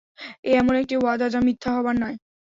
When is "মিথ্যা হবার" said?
1.47-1.95